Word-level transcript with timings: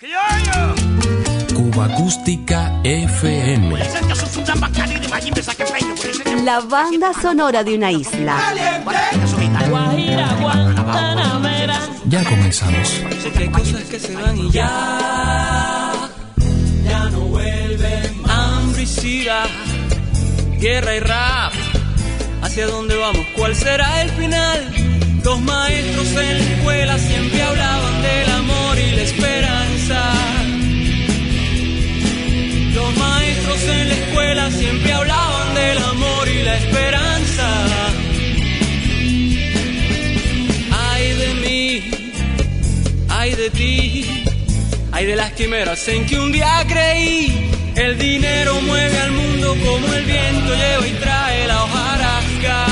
Cuba 0.00 1.86
Acústica 1.86 2.80
FM. 2.84 3.76
La 6.44 6.60
banda 6.60 7.12
sonora 7.12 7.64
de 7.64 7.74
una 7.74 7.90
isla. 7.90 8.38
Ya 12.06 12.22
comenzamos. 12.22 13.02
Hay 13.38 13.48
cosas 13.48 13.82
que 13.90 13.98
se 13.98 14.14
van 14.14 14.38
y 14.38 14.50
ya, 14.52 15.92
ya 16.84 17.10
no 17.10 17.18
vuelven. 17.22 18.22
Hambre 18.28 18.82
y 18.84 18.86
sida, 18.86 19.46
guerra 20.60 20.94
y 20.94 21.00
rap. 21.00 21.52
¿Hacia 22.42 22.68
dónde 22.68 22.94
vamos? 22.94 23.26
¿Cuál 23.36 23.56
será 23.56 24.02
el 24.02 24.10
final? 24.10 24.72
Dos 25.24 25.40
maestros 25.40 26.06
en 26.12 26.38
la 26.38 26.54
escuela 26.54 26.98
siempre 26.98 27.42
hablaban 27.42 28.02
del 28.02 28.30
amor 28.30 28.78
y 28.78 28.90
la 28.92 29.02
esperanza. 29.02 29.67
Los 32.74 32.96
maestros 32.98 33.62
en 33.62 33.88
la 33.88 33.94
escuela 33.94 34.50
siempre 34.50 34.92
hablaban 34.92 35.54
del 35.54 35.78
amor 35.78 36.28
y 36.28 36.42
la 36.42 36.56
esperanza. 36.58 37.48
Ay 40.70 41.12
de 41.14 41.34
mí, 41.34 41.90
ay 43.08 43.34
de 43.34 43.50
ti, 43.50 44.24
ay 44.92 45.06
de 45.06 45.16
las 45.16 45.32
quimeras 45.32 45.88
en 45.88 46.04
que 46.04 46.18
un 46.18 46.32
día 46.32 46.66
creí. 46.68 47.50
El 47.74 47.96
dinero 47.96 48.60
mueve 48.60 48.98
al 48.98 49.12
mundo 49.12 49.56
como 49.64 49.94
el 49.94 50.04
viento 50.04 50.54
lleva 50.54 50.86
y 50.86 50.92
trae 51.00 51.46
la 51.46 51.64
hojarasca. 51.64 52.66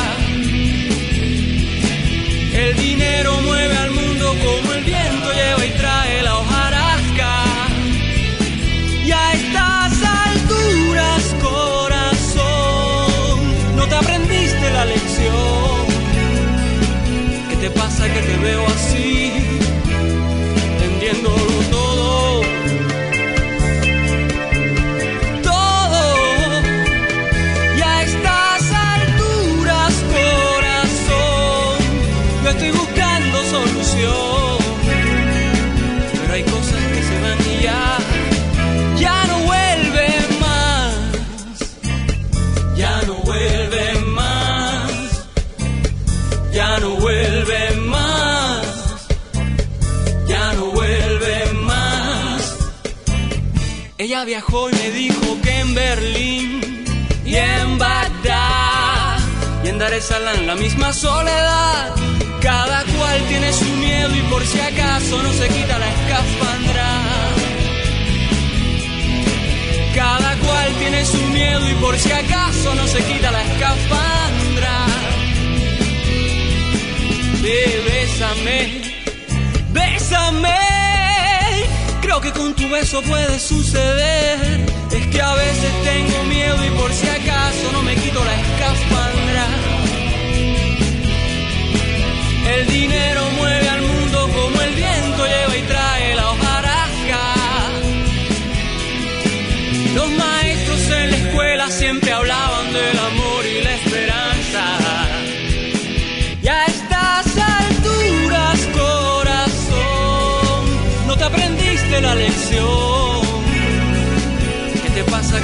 El 2.52 2.76
dinero 2.76 3.40
mueve 3.40 3.76
al 3.76 3.90
mundo 3.90 4.34
como 4.44 4.72
el 4.74 4.75
que 18.12 18.22
te 18.22 18.36
veo 18.36 18.66
así, 18.68 19.25
Viajó 54.24 54.70
y 54.70 54.72
me 54.72 54.90
dijo 54.90 55.38
que 55.42 55.60
en 55.60 55.74
Berlín 55.74 56.84
y 57.24 57.36
en 57.36 57.78
Bagdad 57.78 59.18
y 59.62 59.68
en 59.68 59.78
Dar 59.78 59.92
es 59.92 60.04
Salaam 60.04 60.46
la 60.46 60.54
misma 60.54 60.92
soledad. 60.92 61.94
Cada 62.40 62.82
cual 62.84 63.20
tiene 63.28 63.52
su 63.52 63.64
miedo 63.64 64.16
y 64.16 64.22
por 64.22 64.44
si 64.44 64.58
acaso 64.58 65.22
no 65.22 65.32
se 65.32 65.48
quita 65.48 65.78
la 65.78 65.88
escafandra. 65.92 66.88
Cada 69.94 70.34
cual 70.36 70.72
tiene 70.78 71.04
su 71.04 71.22
miedo 71.26 71.70
y 71.70 71.74
por 71.74 71.96
si 71.98 72.10
acaso 72.10 72.74
no 72.74 72.86
se 72.86 73.04
quita 73.04 73.30
la 73.30 73.42
escafandra. 73.42 74.86
Ve, 77.42 77.82
bésame, 77.86 78.86
Creo 82.18 82.32
que 82.32 82.38
con 82.38 82.54
tu 82.54 82.66
beso 82.70 83.02
puede 83.02 83.38
suceder. 83.38 84.64
Es 84.90 85.06
que 85.08 85.20
a 85.20 85.34
veces 85.34 85.70
tengo 85.84 86.24
miedo 86.24 86.64
y 86.64 86.70
por 86.70 86.90
si 86.90 87.06
acaso 87.08 87.72
no 87.72 87.82
me 87.82 87.94
quito 87.94 88.24
la 88.24 88.40
escafandra. 88.40 89.46
El 92.56 92.66
dinero 92.68 93.20
mueve 93.36 93.65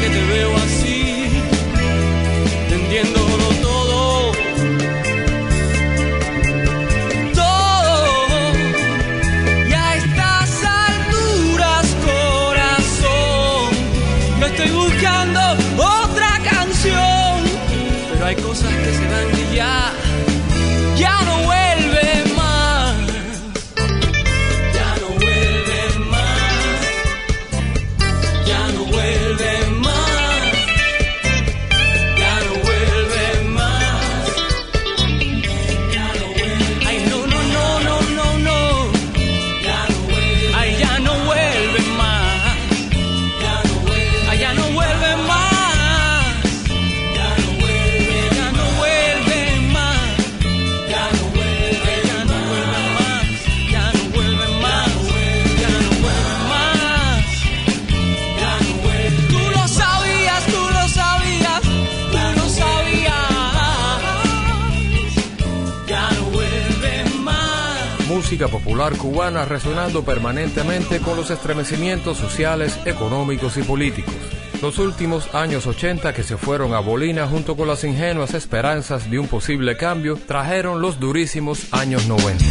que 0.03 0.11
te 0.11 0.25
veo 0.25 0.57
así, 0.57 1.02
Música 68.33 68.49
popular 68.49 68.97
cubana 68.97 69.45
resonando 69.45 70.07
permanentemente 70.07 71.01
con 71.01 71.19
los 71.19 71.31
estremecimientos 71.31 72.17
sociales, 72.17 72.81
económicos 72.87 73.59
y 73.59 73.63
políticos. 73.63 74.15
Los 74.63 74.79
últimos 74.79 75.35
años 75.35 75.67
80 75.67 76.15
que 76.15 76.23
se 76.23 76.39
fueron 76.39 76.73
a 76.73 76.79
Bolina 76.81 77.27
junto 77.27 77.59
con 77.59 77.69
las 77.69 77.85
ingenuas 77.85 78.33
esperanzas 78.33 79.11
de 79.11 79.19
un 79.19 79.29
posible 79.29 79.77
cambio 79.77 80.19
trajeron 80.27 80.81
los 80.81 80.99
durísimos 80.99 81.75
años 81.75 82.07
90. 82.07 82.43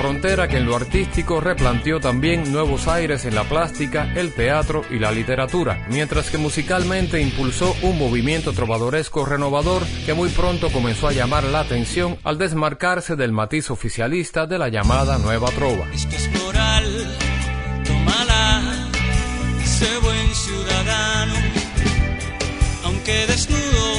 Frontera 0.00 0.48
que 0.48 0.56
en 0.56 0.64
lo 0.64 0.76
artístico 0.76 1.42
replanteó 1.42 2.00
también 2.00 2.50
nuevos 2.50 2.88
aires 2.88 3.26
en 3.26 3.34
la 3.34 3.44
plástica, 3.44 4.10
el 4.14 4.32
teatro 4.32 4.82
y 4.88 4.98
la 4.98 5.12
literatura, 5.12 5.84
mientras 5.90 6.30
que 6.30 6.38
musicalmente 6.38 7.20
impulsó 7.20 7.76
un 7.82 7.98
movimiento 7.98 8.54
trovadoresco 8.54 9.26
renovador 9.26 9.82
que 10.06 10.14
muy 10.14 10.30
pronto 10.30 10.70
comenzó 10.72 11.06
a 11.06 11.12
llamar 11.12 11.44
la 11.44 11.60
atención 11.60 12.16
al 12.24 12.38
desmarcarse 12.38 13.14
del 13.14 13.32
matiz 13.32 13.70
oficialista 13.70 14.46
de 14.46 14.58
la 14.58 14.70
llamada 14.70 15.18
nueva 15.18 15.50
trova. 15.50 15.86
Es 15.92 16.30
moral, 16.44 17.06
buen 20.00 20.34
ciudadano, 20.34 21.34
aunque 22.84 23.26
desnudo 23.26 23.96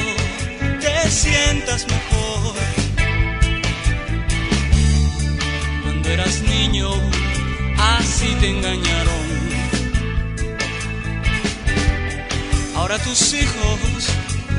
te 0.80 1.10
sientas 1.10 1.86
mejor. 1.86 2.81
Eras 6.12 6.42
niño, 6.42 6.90
así 7.78 8.26
te 8.40 8.50
engañaron. 8.50 9.24
Ahora 12.76 12.98
tus 12.98 13.32
hijos 13.34 13.78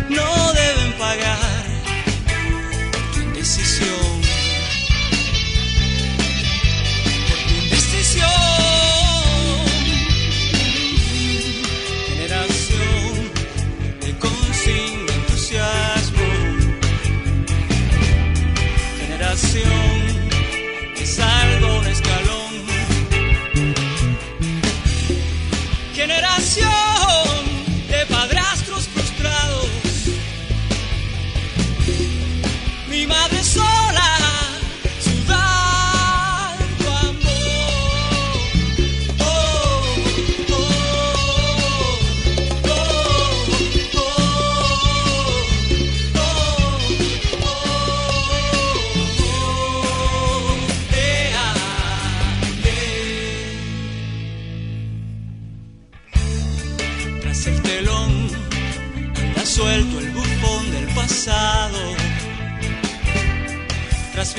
no 0.10 0.54
deben 0.54 0.94
pagar 0.98 1.66
tu 3.14 3.20
indecisión. 3.22 4.23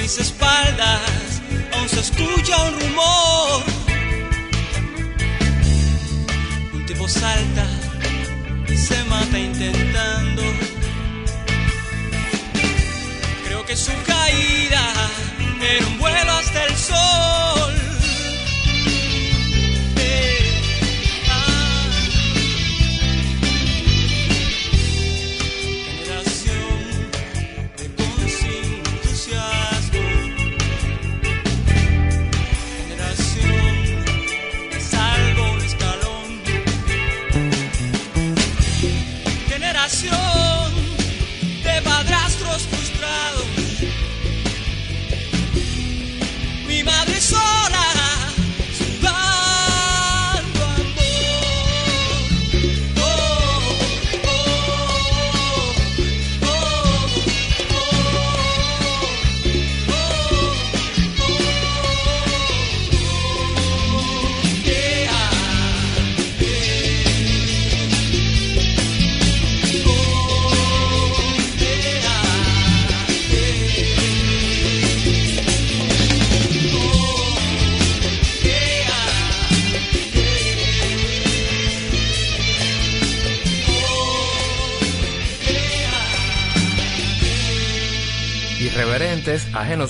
Mis 0.05 0.19
espaldas, 0.19 1.41
aún 1.73 1.89
se 1.89 2.01
escucha 2.01 2.63
un 2.65 2.79
rumor. 2.79 3.63
Un 6.75 6.85
tipo 6.85 7.09
salta 7.09 7.67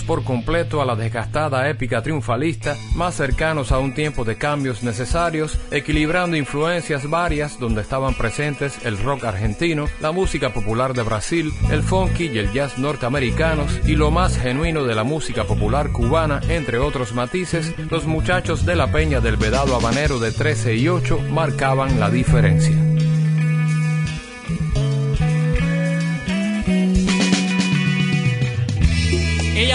por 0.02 0.24
completo 0.24 0.82
a 0.82 0.84
la 0.84 0.96
desgastada 0.96 1.68
épica 1.68 2.02
triunfalista, 2.02 2.76
más 2.94 3.14
cercanos 3.14 3.72
a 3.72 3.78
un 3.78 3.94
tiempo 3.94 4.24
de 4.24 4.36
cambios 4.36 4.82
necesarios, 4.82 5.58
equilibrando 5.70 6.36
influencias 6.36 7.08
varias 7.08 7.58
donde 7.58 7.82
estaban 7.82 8.14
presentes 8.14 8.84
el 8.84 8.98
rock 8.98 9.24
argentino, 9.24 9.86
la 10.00 10.12
música 10.12 10.52
popular 10.52 10.94
de 10.94 11.02
Brasil, 11.02 11.52
el 11.70 11.82
funky 11.82 12.26
y 12.26 12.38
el 12.38 12.52
jazz 12.52 12.78
norteamericanos 12.78 13.80
y 13.86 13.96
lo 13.96 14.10
más 14.10 14.38
genuino 14.38 14.84
de 14.84 14.94
la 14.94 15.04
música 15.04 15.44
popular 15.44 15.92
cubana, 15.92 16.40
entre 16.48 16.78
otros 16.78 17.14
matices, 17.14 17.74
los 17.90 18.06
muchachos 18.06 18.66
de 18.66 18.76
la 18.76 18.90
peña 18.90 19.20
del 19.20 19.36
vedado 19.36 19.76
habanero 19.76 20.18
de 20.18 20.32
13 20.32 20.76
y 20.76 20.88
8 20.88 21.20
marcaban 21.30 22.00
la 22.00 22.10
diferencia. 22.10 22.93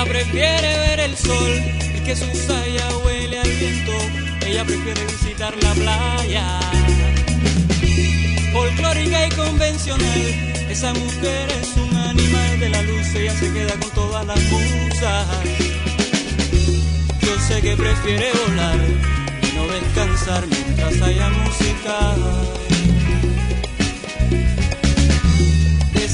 Prefiere 0.10 0.80
ver 0.80 1.00
el 1.02 1.16
sol 1.16 1.54
y 1.96 2.00
que 2.04 2.16
su 2.16 2.26
saya 2.36 2.88
huele 3.06 3.40
al 3.40 3.52
viento. 3.52 3.92
Ella 4.46 4.66
prefiere 4.66 5.06
visitar 5.06 5.54
la 5.62 5.74
playa. 5.74 6.60
Folclórica 8.52 9.28
y 9.28 9.30
convencional, 9.30 10.22
esa 10.70 10.94
mujer 10.94 11.48
es 11.62 11.78
un 11.78 11.96
animal 11.96 12.60
de 12.60 12.70
la 12.70 12.82
luz. 12.82 13.16
Ella 13.16 13.34
se 13.40 13.54
queda 13.54 13.74
con 13.80 13.92
todas 13.92 14.26
las 14.26 14.42
musas. 14.52 15.28
Yo 17.22 17.40
sé 17.48 17.62
que 17.62 17.78
prefiere 17.78 18.32
volar 18.48 18.80
y 19.44 19.56
no 19.56 19.68
descansar 19.68 20.48
mientras 20.48 21.02
haya 21.02 21.30
música. 21.30 22.16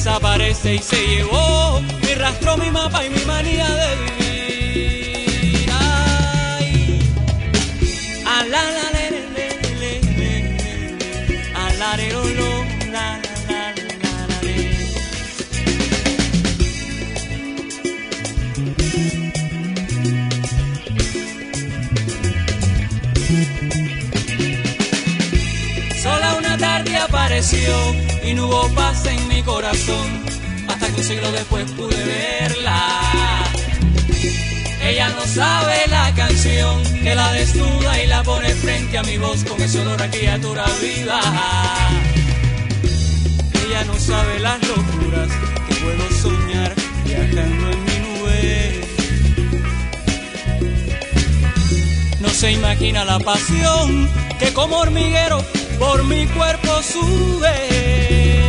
desaparece 0.05 0.75
y 0.75 0.79
se 0.79 0.97
llevó 1.07 1.81
mi 2.25 2.31
rastro, 2.31 2.57
mi 2.57 2.71
mapa 2.71 3.05
y 3.05 3.09
mi 3.09 3.23
manía 3.25 3.67
de 3.67 3.95
vivir. 3.97 5.69
Ay, 5.71 6.99
a 8.25 8.43
le, 8.43 8.55
lo, 12.35 12.65
la. 12.91 13.21
Sola 26.01 26.35
una 26.37 26.57
tarde 26.57 26.97
apareció 26.97 27.95
y 28.23 28.33
no 28.33 28.47
hubo 28.47 28.67
paz 28.73 29.05
en 29.05 29.27
mi 29.27 29.43
corazón 29.43 30.24
hasta 31.05 31.13
que 31.13 31.19
un 31.19 31.21
siglo 31.21 31.31
después 31.31 31.71
pude 31.71 32.03
verla. 32.03 33.43
Ella 34.81 35.09
no 35.09 35.25
sabe 35.25 35.87
la 35.87 36.13
canción 36.13 36.83
que 36.83 37.15
la 37.15 37.31
desnuda 37.33 38.03
y 38.03 38.07
la 38.07 38.23
pone 38.23 38.49
frente 38.49 38.97
a 38.97 39.03
mi 39.03 39.17
voz 39.17 39.43
con 39.43 39.61
ese 39.61 39.79
olor 39.79 40.01
a 40.01 40.09
criatura 40.09 40.65
viva. 40.81 41.19
Ella 43.65 43.83
no 43.85 43.95
sabe 43.95 44.39
las 44.39 44.59
locuras 44.67 45.29
que 45.67 45.75
puedo 45.75 46.11
soñar 46.21 46.73
viajando 47.05 47.71
en 47.71 47.85
mi 47.85 47.99
nube. 47.99 48.81
No 52.19 52.29
se 52.29 52.51
imagina 52.51 53.05
la 53.05 53.19
pasión 53.19 54.09
que 54.39 54.53
como 54.53 54.77
hormiguero 54.77 55.43
por 55.79 56.03
mi 56.03 56.27
cuerpo 56.27 56.81
sube. 56.83 58.44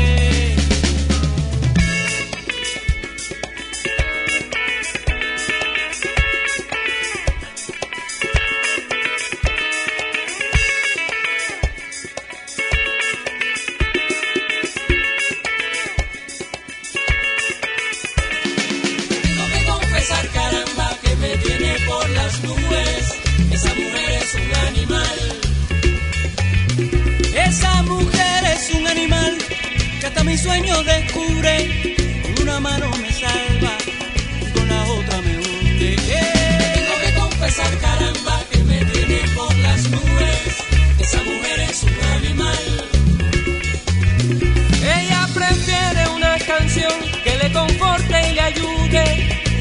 Le 47.46 47.52
conforte 47.52 48.28
y 48.30 48.34
le 48.34 48.40
ayude. 48.40 49.04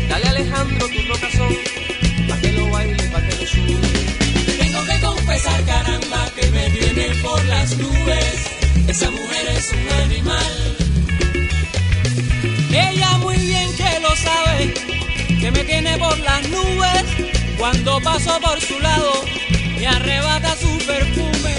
Dale 0.09 0.27
Alejandro 0.27 0.87
tu 0.87 0.99
rocazón, 1.07 1.53
pa' 2.27 2.37
que 2.41 2.51
lo 2.53 2.69
baile, 2.69 3.03
pa' 3.13 3.21
que 3.21 3.35
lo 3.39 3.47
sude. 3.47 3.89
Tengo 4.59 4.81
que 4.89 4.99
confesar, 5.07 5.65
caramba, 5.65 6.21
que 6.35 6.45
me 6.55 6.69
tiene 6.69 7.05
por 7.21 7.45
las 7.45 7.77
nubes. 7.77 8.37
Esa 8.87 9.09
mujer 9.11 9.45
es 9.57 9.71
un 9.77 9.87
animal. 10.03 10.53
Ella 12.71 13.17
muy 13.19 13.37
bien 13.37 13.69
que 13.75 13.99
lo 14.05 14.15
sabe, 14.27 14.73
que 15.41 15.51
me 15.51 15.63
tiene 15.63 15.97
por 15.97 16.17
las 16.19 16.41
nubes. 16.49 17.05
Cuando 17.57 17.99
paso 18.01 18.39
por 18.41 18.59
su 18.61 18.79
lado, 18.79 19.13
me 19.79 19.87
arrebata 19.87 20.55
su 20.55 20.71
perfume. 20.85 21.55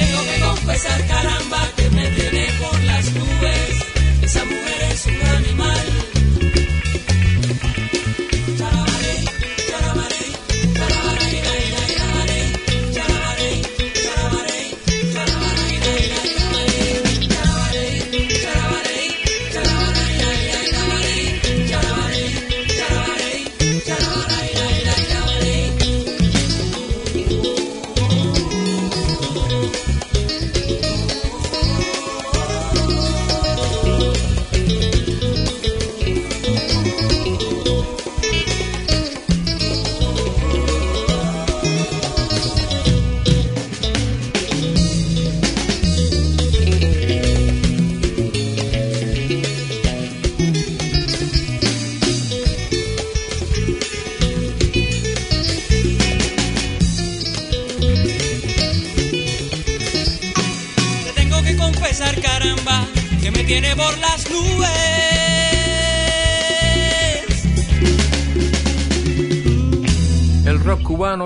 Tengo 0.00 0.22
que 0.30 0.40
confesar, 0.48 1.06
caramba, 1.06 1.60
que 1.76 1.90
me 1.90 2.06
tiene 2.16 2.46
por 2.60 2.80
las 2.84 3.04
nubes. 3.12 3.70
Esa 4.22 4.44
mujer 4.44 4.63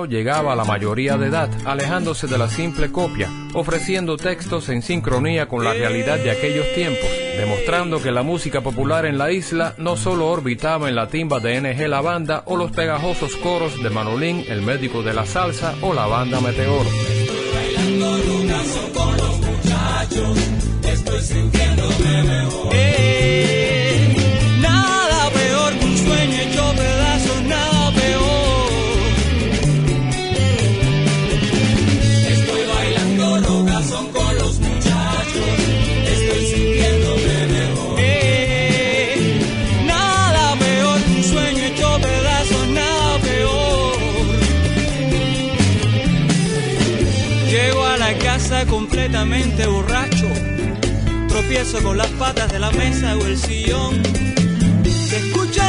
llegaba 0.09 0.53
a 0.53 0.55
la 0.55 0.65
mayoría 0.65 1.17
de 1.17 1.27
edad, 1.27 1.49
alejándose 1.65 2.27
de 2.27 2.37
la 2.37 2.49
simple 2.49 2.91
copia, 2.91 3.29
ofreciendo 3.53 4.17
textos 4.17 4.67
en 4.69 4.81
sincronía 4.81 5.47
con 5.47 5.63
la 5.63 5.73
realidad 5.73 6.17
de 6.17 6.31
aquellos 6.31 6.65
tiempos, 6.73 7.07
demostrando 7.37 8.01
que 8.01 8.11
la 8.11 8.23
música 8.23 8.61
popular 8.61 9.05
en 9.05 9.17
la 9.17 9.31
isla 9.31 9.75
no 9.77 9.95
solo 9.95 10.27
orbitaba 10.27 10.89
en 10.89 10.95
la 10.95 11.07
timba 11.07 11.39
de 11.39 11.61
NG 11.61 11.87
La 11.87 12.01
Banda 12.01 12.43
o 12.45 12.57
los 12.57 12.71
pegajosos 12.71 13.35
coros 13.37 13.81
de 13.81 13.89
Manolín, 13.89 14.43
el 14.49 14.61
médico 14.61 15.03
de 15.03 15.13
la 15.13 15.25
salsa 15.25 15.75
o 15.81 15.93
la 15.93 16.07
banda 16.07 16.41
Meteor. 16.41 16.85
Eh, 22.71 22.88
con 51.77 51.97
las 51.97 52.07
patas 52.13 52.51
de 52.51 52.57
la 52.57 52.71
mesa 52.71 53.15
o 53.15 53.25
el 53.27 53.37
sillón. 53.37 54.01
Se 54.83 55.17
escuchan 55.17 55.68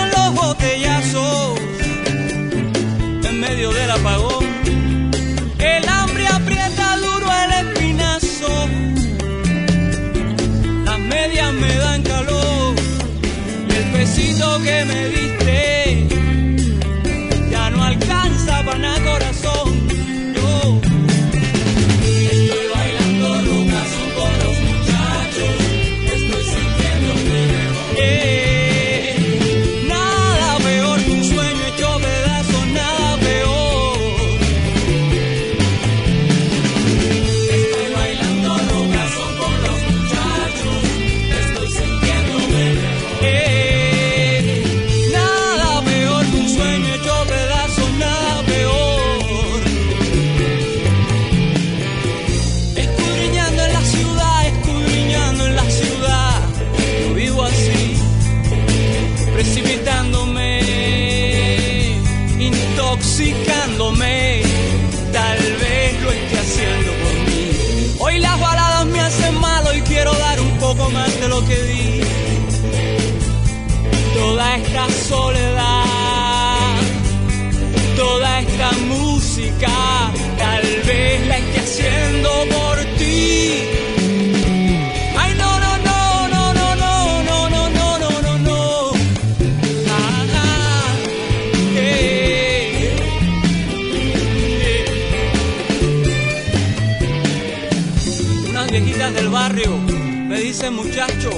me 100.50 100.56
dicen 100.56 100.74
muchacho, 100.74 101.30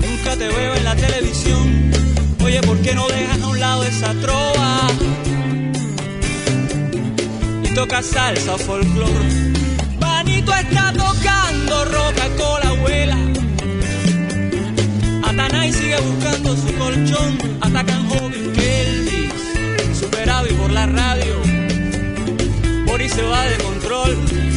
nunca 0.00 0.36
te 0.36 0.48
veo 0.48 0.74
en 0.74 0.84
la 0.84 0.96
televisión. 0.96 1.92
Oye, 2.44 2.60
¿por 2.62 2.76
qué 2.78 2.92
no 2.92 3.06
dejas 3.06 3.40
a 3.40 3.46
un 3.46 3.60
lado 3.60 3.84
esa 3.84 4.12
trova? 4.14 4.88
y 7.62 7.68
toca 7.74 8.02
salsa 8.02 8.54
o 8.54 8.58
folclore. 8.58 9.52
Vanito 10.00 10.52
está 10.54 10.92
tocando 10.92 11.84
roca 11.84 12.28
con 12.36 12.60
la 12.64 12.70
abuela. 12.70 13.18
Atanay 15.22 15.72
sigue 15.72 16.00
buscando 16.00 16.56
su 16.56 16.74
colchón. 16.74 17.38
Atacan 17.60 18.08
joven 18.08 18.52
que 18.54 18.80
Elvis, 18.82 19.98
superado 20.00 20.48
y 20.48 20.52
por 20.54 20.72
la 20.72 20.86
radio. 20.86 21.34
Boris 22.86 23.12
se 23.12 23.22
va 23.22 23.44
de 23.44 23.56
control. 23.58 24.55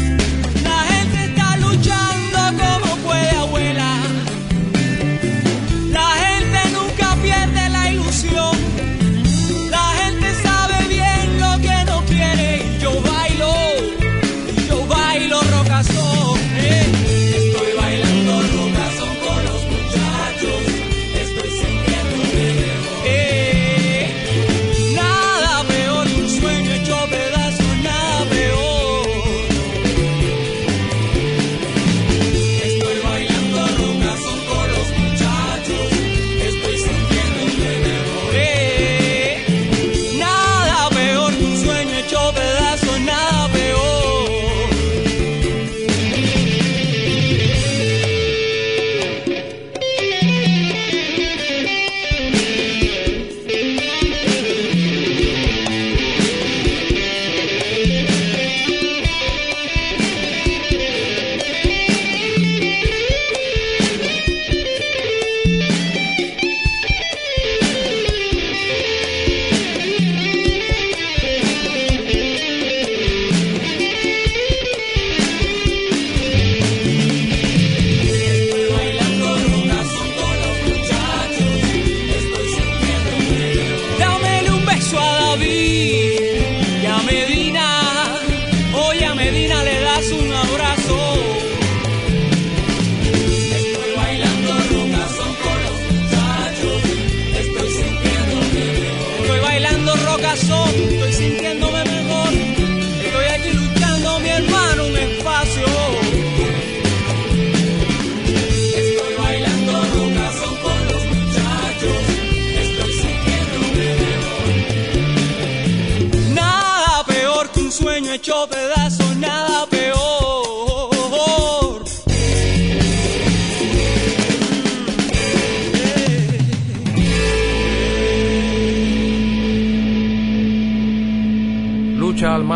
paso 84.90 85.00
a 85.00 85.22
la 85.22 85.36
vida. 85.36 86.19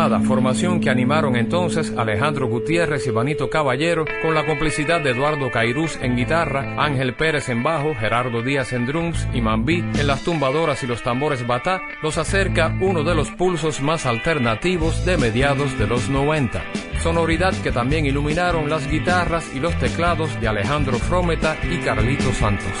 Armada, 0.04 0.20
formación 0.20 0.80
que 0.80 0.90
animaron 0.90 1.34
entonces 1.34 1.90
Alejandro 1.96 2.46
Gutiérrez 2.46 3.06
y 3.06 3.10
Vanito 3.10 3.48
Caballero 3.48 4.04
con 4.20 4.34
la 4.34 4.44
complicidad 4.44 5.00
de 5.00 5.12
Eduardo 5.12 5.50
Cairús 5.50 5.98
en 6.02 6.14
guitarra, 6.14 6.74
Ángel 6.76 7.14
Pérez 7.14 7.48
en 7.48 7.62
bajo, 7.62 7.94
Gerardo 7.94 8.42
Díaz 8.42 8.74
en 8.74 8.84
drums 8.84 9.26
y 9.32 9.40
Mambí 9.40 9.78
en 9.78 10.06
las 10.06 10.22
tumbadoras 10.22 10.82
y 10.82 10.86
los 10.86 11.02
tambores 11.02 11.46
batá, 11.46 11.80
los 12.02 12.18
acerca 12.18 12.76
uno 12.82 13.02
de 13.02 13.14
los 13.14 13.30
pulsos 13.30 13.80
más 13.80 14.04
alternativos 14.04 15.06
de 15.06 15.16
mediados 15.16 15.78
de 15.78 15.86
los 15.86 16.10
90 16.10 16.62
sonoridad 17.02 17.54
que 17.62 17.72
también 17.72 18.04
iluminaron 18.04 18.68
las 18.68 18.86
guitarras 18.90 19.54
y 19.54 19.60
los 19.60 19.74
teclados 19.78 20.38
de 20.38 20.48
Alejandro 20.48 20.98
Frometa 20.98 21.56
y 21.70 21.78
Carlito 21.78 22.30
Santos. 22.32 22.72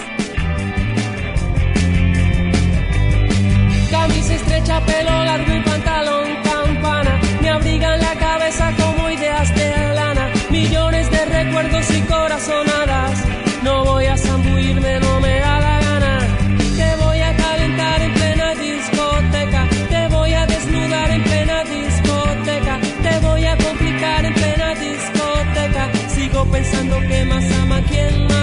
Camisa 3.90 4.34
estrecha, 4.34 4.80
pelo 4.80 5.24
largo 5.24 5.54
y 5.54 5.60
pantalón 5.60 5.93
abrigan 7.54 8.00
la 8.00 8.14
cabeza 8.16 8.72
como 8.80 9.10
ideas 9.10 9.54
de 9.54 9.68
lana, 9.94 10.28
millones 10.50 11.10
de 11.10 11.24
recuerdos 11.24 11.88
y 11.90 12.00
corazonadas, 12.02 13.24
no 13.62 13.84
voy 13.84 14.06
a 14.06 14.16
zambuirme, 14.16 15.00
no 15.00 15.20
me 15.20 15.38
da 15.38 15.60
la 15.60 15.80
gana, 15.86 16.18
te 16.76 17.04
voy 17.04 17.20
a 17.20 17.36
calentar 17.36 18.00
en 18.02 18.12
plena 18.14 18.54
discoteca, 18.54 19.68
te 19.88 20.08
voy 20.08 20.32
a 20.32 20.46
desnudar 20.46 21.10
en 21.10 21.22
plena 21.22 21.64
discoteca, 21.64 22.74
te 23.06 23.18
voy 23.26 23.44
a 23.44 23.56
complicar 23.56 24.24
en 24.24 24.34
plena 24.34 24.74
discoteca, 24.74 25.90
sigo 26.08 26.44
pensando 26.46 27.00
que 27.08 27.24
más 27.24 27.44
ama 27.62 27.80
quien 27.88 28.26
más 28.26 28.33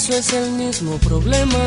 ¿acaso 0.00 0.16
es 0.16 0.32
el 0.32 0.52
mismo 0.52 0.96
problema? 0.98 1.58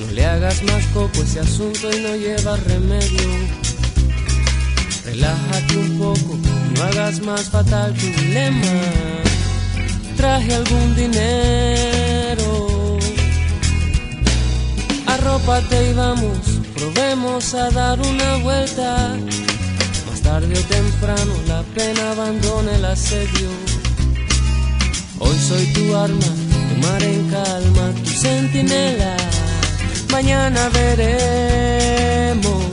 No 0.00 0.12
le 0.12 0.24
hagas 0.24 0.62
más 0.62 0.82
coco 0.94 1.22
ese 1.22 1.40
asunto 1.40 1.94
y 1.94 2.00
no 2.00 2.16
lleva 2.16 2.56
remedio. 2.56 3.28
Relájate 5.04 5.76
un 5.76 5.98
poco, 5.98 6.38
no 6.74 6.82
hagas 6.84 7.20
más 7.20 7.50
fatal 7.50 7.92
tu 7.92 8.06
dilema. 8.06 8.80
Traje 10.16 10.54
algún 10.54 10.96
dinero. 10.96 12.98
Arrópate 15.06 15.90
y 15.90 15.92
vamos, 15.92 16.38
probemos 16.74 17.52
a 17.52 17.70
dar 17.72 18.00
una 18.00 18.36
vuelta. 18.36 19.18
Más 20.08 20.20
tarde 20.22 20.58
o 20.58 20.62
temprano 20.62 21.34
la 21.46 21.62
pena 21.74 22.12
abandona 22.12 22.74
el 22.74 22.86
asedio. 22.86 23.50
Hoy 25.20 25.38
soy 25.38 25.66
tu 25.72 25.96
arma, 25.96 26.26
tu 26.84 26.90
mar 26.90 27.02
en 27.02 27.30
calma, 27.30 27.92
tu 28.02 28.10
centinela. 28.10 29.16
Mañana 30.10 30.68
veremos. 30.70 32.64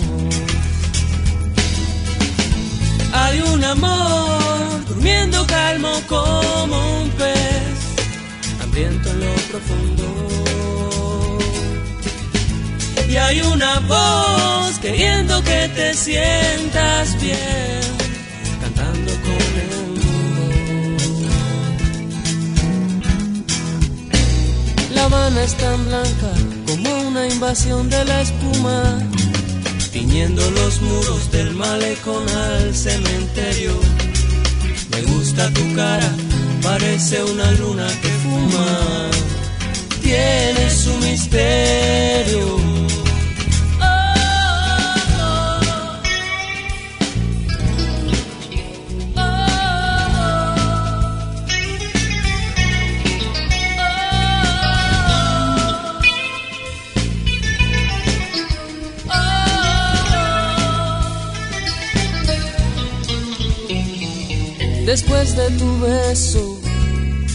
Hay 3.14 3.42
un 3.42 3.64
amor 3.64 4.86
durmiendo 4.88 5.46
calmo 5.48 6.02
como 6.08 7.02
un 7.02 7.10
pez, 7.12 7.78
hambriento 8.62 9.10
en 9.12 9.20
lo 9.20 9.34
profundo. 9.52 10.06
Y 13.10 13.16
hay 13.18 13.42
una 13.42 13.80
voz 13.80 14.80
queriendo 14.80 15.44
que 15.44 15.70
te 15.76 15.94
sientas 15.94 17.20
bien, 17.22 17.81
La 25.02 25.08
Habana 25.08 25.44
es 25.44 25.56
tan 25.56 25.84
blanca 25.86 26.32
como 26.68 27.08
una 27.08 27.28
invasión 27.28 27.90
de 27.90 28.06
la 28.06 28.22
espuma 28.22 29.00
tiñendo 29.92 30.48
los 30.52 30.80
muros 30.80 31.32
del 31.32 31.56
malecón 31.56 32.30
al 32.30 32.76
cementerio. 32.76 33.74
Me 34.92 35.02
gusta 35.02 35.52
tu 35.54 35.74
cara, 35.74 36.08
parece 36.62 37.24
una 37.24 37.52
luna 37.54 37.88
que 38.04 38.10
fuma, 38.10 39.10
tiene 40.04 40.70
su 40.70 40.94
misterio. 40.98 42.81
Después 64.92 65.38
de 65.38 65.50
tu 65.52 65.80
beso, 65.80 66.60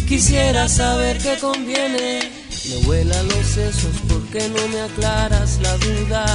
quisiera 0.06 0.68
saber 0.68 1.16
qué 1.16 1.38
conviene. 1.40 2.30
Me 2.68 2.76
vuela 2.84 3.22
los 3.22 3.46
sesos 3.46 3.96
porque 4.06 4.46
no 4.50 4.68
me 4.68 4.82
aclaras 4.82 5.58
la 5.62 5.74
duda. 5.78 6.26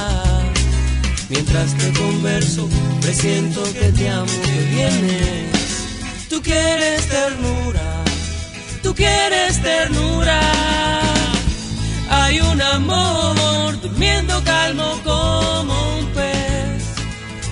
Mientras 1.28 1.74
te 1.74 1.92
converso, 1.92 2.68
presiento 3.00 3.62
que 3.72 3.92
te 3.92 4.08
amo, 4.08 4.32
que 4.46 4.74
vienes. 4.74 6.26
Tú 6.28 6.42
quieres 6.42 7.08
ternura, 7.08 8.02
tú 8.82 8.92
quieres 8.92 9.62
ternura. 9.62 10.40
Hay 12.10 12.40
un 12.40 12.60
amor 12.60 13.80
durmiendo 13.80 14.42
calmo 14.42 15.00
como 15.04 15.98
un 15.98 16.06
pez, 16.16 16.82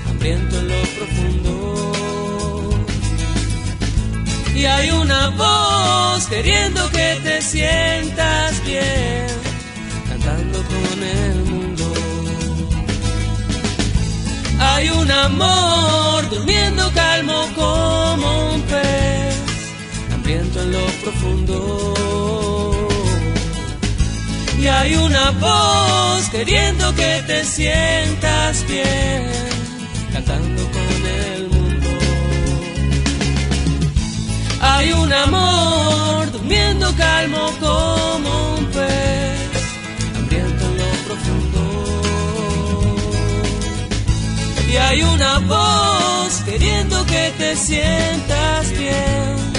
hambriento 0.09 0.59
en 0.59 0.69
lo 0.71 0.83
profundo 0.99 2.00
y 4.61 4.67
hay 4.67 4.91
una 4.91 5.31
voz 5.31 6.27
queriendo 6.27 6.91
que 6.91 7.19
te 7.23 7.41
sientas 7.41 8.63
bien, 8.67 9.27
cantando 10.07 10.59
con 10.63 11.03
el 11.03 11.45
mundo. 11.45 11.85
Hay 14.59 14.91
un 14.91 15.11
amor 15.11 16.29
durmiendo 16.29 16.93
calmo 16.93 17.49
como 17.55 18.55
un 18.55 18.61
pez, 18.63 19.35
hambriento 20.13 20.63
en 20.63 20.73
lo 20.73 20.87
profundo. 21.05 21.95
Y 24.59 24.67
hay 24.67 24.95
una 24.95 25.31
voz 25.31 26.29
queriendo 26.29 26.95
que 26.95 27.23
te 27.27 27.45
sientas 27.45 28.67
bien, 28.69 29.27
cantando 30.13 30.63
con 30.71 31.07
el 31.07 31.41
mundo. 31.45 31.50
Hay 34.81 34.93
un 34.95 35.13
amor 35.13 36.33
durmiendo 36.33 36.91
calmo 36.97 37.53
como 37.61 38.55
un 38.55 38.65
pez, 38.65 39.51
hambriento 40.17 40.65
en 40.65 40.79
lo 40.79 40.91
profundo. 41.07 42.03
Y 44.73 44.77
hay 44.77 45.03
una 45.03 45.39
voz 45.41 46.41
queriendo 46.47 47.05
que 47.05 47.31
te 47.37 47.57
sientas 47.57 48.71
bien, 48.71 49.50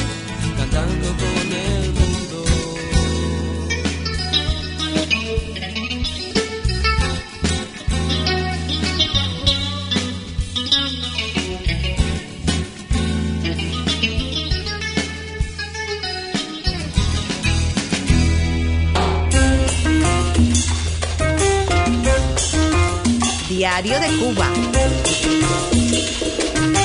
Diario 23.62 24.00
de 24.00 24.08
Cuba. 24.18 24.48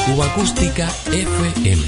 Cuba 0.05 0.27
Acústica 0.27 0.87
FM. 1.11 1.83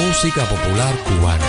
Música 0.00 0.44
popular 0.44 0.94
cubana. 0.98 1.44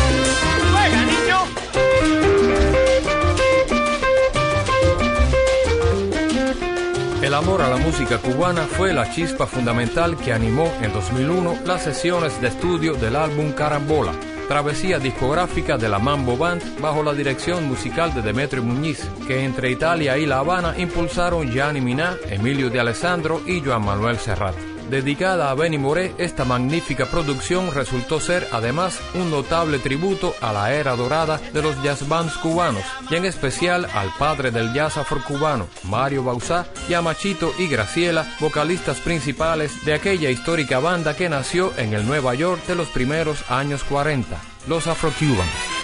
El 7.22 7.34
amor 7.36 7.62
a 7.62 7.70
la 7.70 7.78
música 7.78 8.18
cubana 8.18 8.64
fue 8.64 8.92
la 8.92 9.12
chispa 9.12 9.46
fundamental 9.46 10.18
que 10.18 10.34
animó 10.34 10.74
en 10.82 10.92
2001 10.94 11.60
las 11.64 11.84
sesiones 11.84 12.42
de 12.42 12.48
estudio 12.48 12.96
del 12.96 13.16
álbum 13.16 13.52
Carambola, 13.52 14.14
travesía 14.50 14.98
discográfica 14.98 15.78
de 15.78 15.88
la 15.88 16.00
Mambo 16.00 16.36
Band 16.36 16.82
bajo 16.82 17.04
la 17.04 17.14
dirección 17.14 17.68
musical 17.68 18.16
de 18.16 18.24
Demetrio 18.24 18.64
Muñiz, 18.64 19.08
que 19.28 19.46
entre 19.46 19.70
Italia 19.70 20.18
y 20.18 20.26
La 20.26 20.40
Habana 20.40 20.74
impulsaron 20.76 21.52
Gianni 21.52 21.82
Miná, 21.82 22.18
Emilio 22.28 22.72
de 22.72 22.80
Alessandro 22.80 23.44
y 23.46 23.62
Joan 23.62 23.86
Manuel 23.86 24.18
Serrat. 24.18 24.69
Dedicada 24.90 25.52
a 25.52 25.54
Benny 25.54 25.78
Moré, 25.78 26.16
esta 26.18 26.46
magnífica 26.46 27.06
producción 27.06 27.72
resultó 27.72 28.20
ser 28.20 28.48
además 28.52 29.00
un 29.14 29.30
notable 29.30 29.78
tributo 29.78 30.34
a 30.42 30.52
la 30.52 30.74
era 30.74 30.96
dorada 30.96 31.40
de 31.54 31.62
los 31.62 31.82
jazz 31.84 32.08
bands 32.08 32.36
cubanos, 32.38 32.84
y 33.08 33.16
en 33.16 33.26
especial 33.26 33.88
al 33.94 34.12
padre 34.18 34.50
del 34.50 34.74
jazz 34.74 34.98
afrocubano, 34.98 35.68
Mario 35.84 36.24
Bauzá, 36.24 36.66
y 36.90 36.96
a 36.96 37.04
Machito 37.04 37.54
y 37.60 37.68
Graciela, 37.68 38.26
vocalistas 38.40 39.00
principales 39.00 39.86
de 39.86 39.94
aquella 39.94 40.32
histórica 40.32 40.80
banda 40.80 41.16
que 41.16 41.30
nació 41.30 41.72
en 41.78 41.94
el 41.94 42.08
Nueva 42.08 42.34
York 42.34 42.66
de 42.66 42.74
los 42.74 42.88
primeros 42.88 43.50
años 43.52 43.84
40, 43.84 44.42
los 44.68 44.88
Afro-Cubans. 44.88 45.79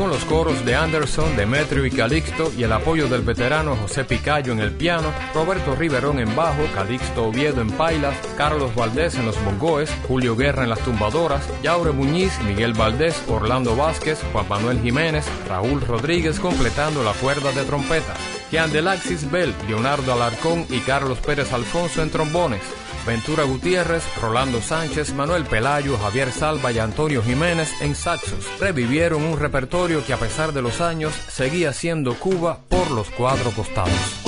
Con 0.00 0.08
los 0.08 0.24
coros 0.24 0.64
de 0.64 0.74
Anderson, 0.74 1.36
Demetrio 1.36 1.84
y 1.84 1.90
Calixto 1.90 2.50
y 2.56 2.62
el 2.62 2.72
apoyo 2.72 3.06
del 3.06 3.20
veterano 3.20 3.76
José 3.76 4.02
Picayo 4.04 4.50
en 4.50 4.60
el 4.60 4.72
piano, 4.72 5.12
Roberto 5.34 5.76
Riverón 5.76 6.18
en 6.18 6.34
bajo, 6.34 6.62
Calixto 6.74 7.26
Oviedo 7.26 7.60
en 7.60 7.70
pailas, 7.70 8.16
Carlos 8.34 8.74
Valdés 8.74 9.16
en 9.16 9.26
los 9.26 9.36
bongoes, 9.44 9.94
Julio 10.08 10.36
Guerra 10.36 10.62
en 10.62 10.70
las 10.70 10.80
tumbadoras, 10.80 11.46
Yaure 11.62 11.92
Muñiz, 11.92 12.32
Miguel 12.46 12.72
Valdés, 12.72 13.22
Orlando 13.28 13.76
Vázquez, 13.76 14.18
Juan 14.32 14.48
Manuel 14.48 14.80
Jiménez, 14.80 15.26
Raúl 15.46 15.82
Rodríguez 15.82 16.40
completando 16.40 17.04
la 17.04 17.12
cuerda 17.12 17.52
de 17.52 17.64
trompeta, 17.64 18.14
Kian 18.50 18.72
Delaxis 18.72 19.30
Bell, 19.30 19.54
Leonardo 19.68 20.14
Alarcón 20.14 20.64
y 20.70 20.78
Carlos 20.78 21.18
Pérez 21.18 21.52
Alfonso 21.52 22.02
en 22.02 22.08
trombones, 22.08 22.62
Ventura 23.06 23.44
Gutiérrez, 23.44 24.02
Rolando 24.20 24.60
Sánchez, 24.60 25.14
Manuel 25.14 25.44
Pelayo, 25.44 25.96
Javier 25.98 26.32
Salva 26.32 26.72
y 26.72 26.78
Antonio 26.78 27.22
Jiménez 27.22 27.72
en 27.80 27.94
saxos. 27.94 28.46
Revivieron 28.60 29.22
un 29.22 29.38
repertorio 29.38 30.04
que 30.04 30.12
a 30.12 30.18
pesar 30.18 30.52
de 30.52 30.62
los 30.62 30.80
años 30.80 31.14
seguía 31.28 31.72
siendo 31.72 32.14
Cuba 32.14 32.60
por 32.68 32.90
los 32.90 33.10
cuatro 33.10 33.50
costados. 33.52 34.19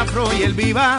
Afro 0.00 0.32
y 0.32 0.42
el 0.42 0.54
viva. 0.54 0.96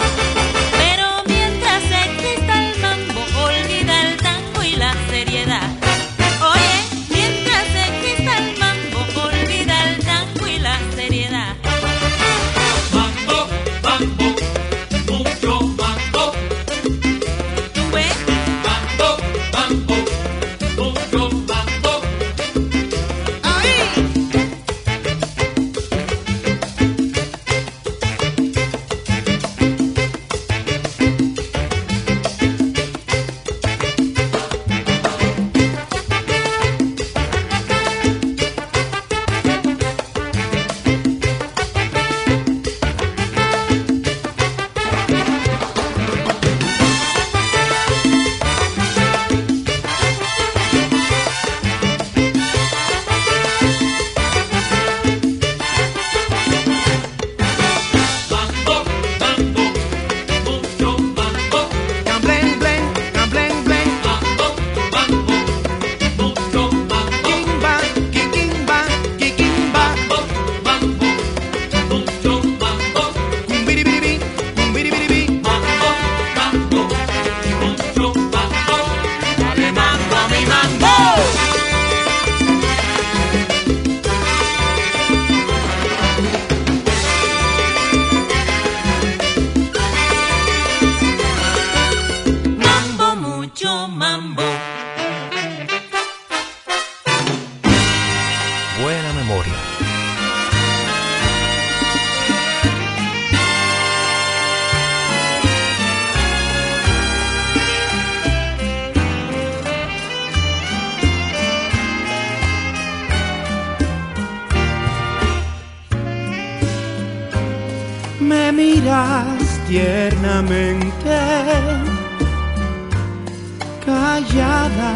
Callada 123.92 124.92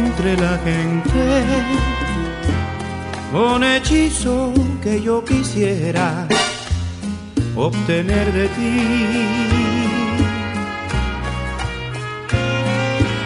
entre 0.00 0.30
la 0.44 0.54
gente, 0.66 1.24
con 3.32 3.62
hechizo 3.62 4.52
que 4.82 4.94
yo 5.06 5.24
quisiera 5.24 6.26
obtener 7.54 8.26
de 8.38 8.46
ti. 8.56 8.74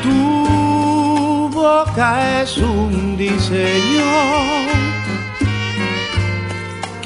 Tu 0.05 1.49
boca 1.63 2.11
es 2.43 2.59
un 2.59 3.17
diseño 3.17 4.11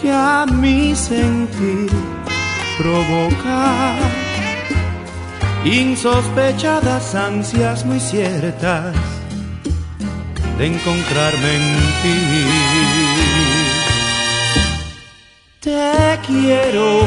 que 0.01 0.11
a 0.13 0.47
mi 0.47 0.95
sentir 0.95 1.91
provoca 2.79 3.61
insospechadas 5.65 7.15
ansias 7.15 7.85
muy 7.85 8.01
ciertas 8.01 8.95
de 10.59 10.67
encontrarme 10.67 11.57
en 11.57 11.77
ti. 12.03 12.19
Te 15.61 16.19
quiero, 16.27 17.07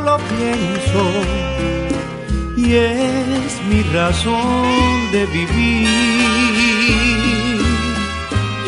lo 0.00 0.18
pienso, 0.18 1.02
y 2.56 2.74
es 2.74 3.62
mi 3.68 3.82
razón 3.94 5.10
de 5.12 5.26
vivir. 5.26 5.88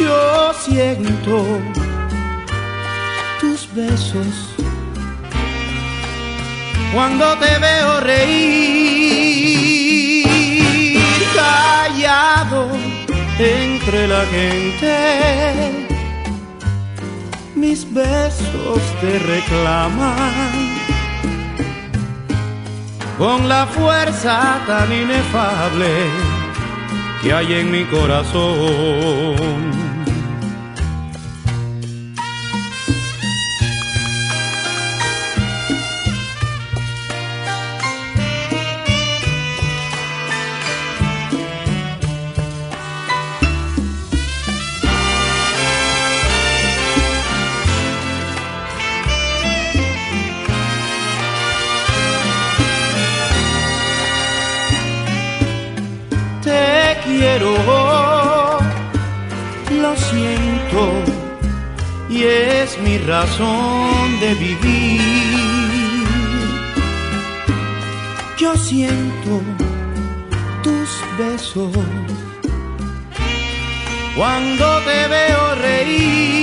Yo 0.01 0.53
siento 0.55 1.61
tus 3.41 3.69
besos 3.75 4.50
cuando 6.93 7.37
te 7.39 7.59
veo 7.59 8.01
reír 8.01 8.27
callado 11.35 12.69
entre 13.39 14.07
la 14.09 14.25
gente. 14.27 15.87
Mis 17.55 17.91
besos 17.93 18.81
te 19.01 19.19
reclaman 19.19 20.79
con 23.19 23.49
la 23.49 23.67
fuerza 23.67 24.61
tan 24.67 24.93
inefable 24.93 25.89
que 27.23 27.33
hay 27.35 27.53
en 27.53 27.71
mi 27.71 27.85
corazón. 27.85 29.90
Razón 63.07 64.21
de 64.21 64.35
vivir. 64.35 65.01
Yo 68.39 68.57
siento 68.57 69.43
tus 70.63 70.91
besos 71.19 71.77
cuando 74.17 74.81
te 74.81 75.09
veo 75.09 75.55
reír 75.57 76.41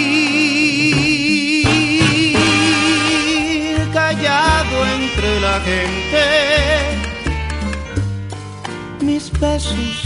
callado 3.94 4.86
entre 5.00 5.40
la 5.40 5.60
gente 5.62 6.68
mis 9.02 9.32
besos 9.40 10.04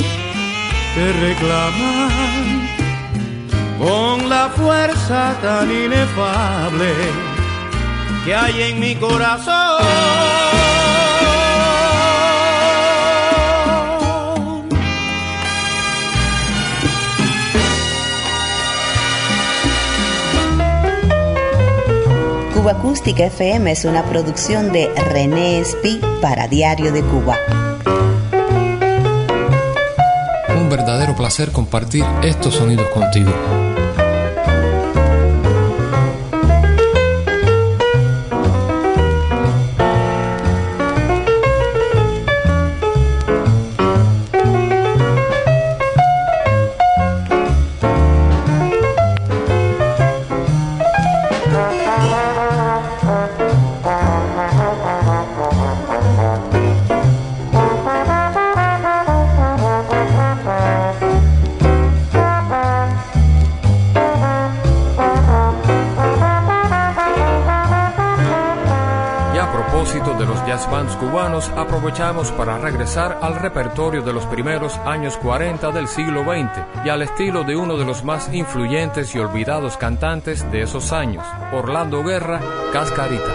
te 0.95 1.13
reclaman 1.13 2.60
con 3.81 4.29
la 4.29 4.49
fuerza 4.49 5.35
tan 5.41 5.71
inefable 5.71 6.93
que 8.23 8.35
hay 8.35 8.61
en 8.61 8.79
mi 8.79 8.95
corazón. 8.95 9.81
Cuba 22.53 22.73
Acústica 22.73 23.25
FM 23.25 23.71
es 23.71 23.85
una 23.85 24.03
producción 24.03 24.71
de 24.71 24.93
René 25.11 25.59
Espi 25.59 25.99
para 26.21 26.47
Diario 26.47 26.91
de 26.91 27.01
Cuba. 27.01 27.35
Un 30.55 30.69
verdadero 30.69 31.15
placer 31.15 31.51
compartir 31.51 32.05
estos 32.21 32.53
sonidos 32.53 32.87
contigo. 32.89 33.31
Cubanos, 71.31 71.49
aprovechamos 71.55 72.31
para 72.31 72.57
regresar 72.57 73.19
al 73.21 73.35
repertorio 73.35 74.01
de 74.01 74.13
los 74.13 74.25
primeros 74.25 74.77
años 74.79 75.17
40 75.17 75.71
del 75.71 75.87
siglo 75.87 76.23
XX 76.23 76.85
y 76.85 76.89
al 76.89 77.01
estilo 77.01 77.43
de 77.43 77.55
uno 77.55 77.77
de 77.77 77.85
los 77.85 78.03
más 78.03 78.33
influyentes 78.33 79.15
y 79.15 79.19
olvidados 79.19 79.77
cantantes 79.77 80.49
de 80.51 80.63
esos 80.63 80.91
años, 80.91 81.25
Orlando 81.53 82.03
Guerra, 82.03 82.41
Cascarita. 82.73 83.31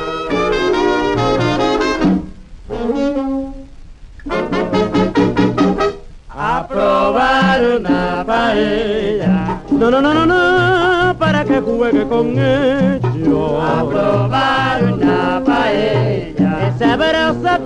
a 6.38 6.68
probar 6.68 7.62
una 7.80 8.24
paella. 8.26 9.62
No, 9.70 9.90
no, 9.90 10.02
no, 10.02 10.12
no, 10.12 10.26
no, 10.26 11.18
para 11.18 11.44
que 11.44 11.60
juegue 11.60 12.06
con 12.06 12.38
ellos. 12.38 12.55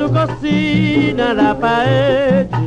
Tu 0.00 0.08
cocina, 0.10 1.34
la 1.34 1.54
paella. 1.54 2.58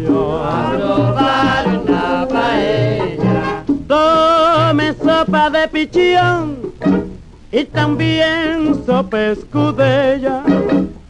A 0.56 0.72
probar 0.76 1.66
una 1.82 2.28
paella. 2.34 3.64
Tome 3.88 4.94
sopa 4.94 5.50
de 5.50 5.68
pichón 5.68 6.44
y 7.52 7.64
también 7.66 8.86
sopa 8.86 9.20
escudella. 9.32 10.44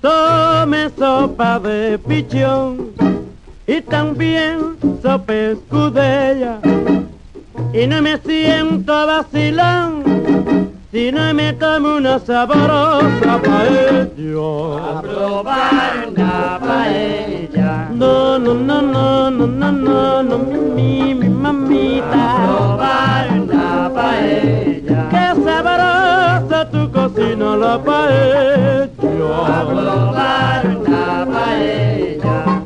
Tome 0.01 0.89
sopa 0.97 1.59
de 1.59 1.99
pichón 2.07 2.91
y 3.67 3.81
también 3.81 4.77
sopa 5.01 5.33
escudella. 5.33 6.59
Y 7.73 7.85
no 7.87 8.01
me 8.01 8.17
siento 8.19 8.93
vacilón 9.07 9.92
si 10.93 11.11
no 11.11 11.33
me 11.33 11.51
tomo 11.53 11.95
una 11.95 12.19
sabrosa 12.19 13.41
paella. 13.41 14.09
A 14.89 15.01
probar 15.01 16.07
una 16.07 16.59
paella. 16.61 17.89
No, 17.91 18.37
no, 18.37 18.53
no, 18.53 18.79
no, 18.79 19.31
no, 19.31 19.47
no, 19.47 19.71
no, 19.71 20.21
no, 20.21 20.37
mi, 20.37 21.15
mi 21.15 21.29
mamita. 21.29 22.23
A 22.23 22.45
probar 22.45 23.41
una 23.41 23.91
paella. 23.91 25.09
Qué 25.09 25.25
sabrosa 25.43 26.69
tu 26.69 26.91
cocina 26.91 27.55
la 27.55 27.79
paella. 27.81 29.31
A 29.47 29.65
probar 29.65 30.77
una 30.77 31.25
paella. 31.33 32.61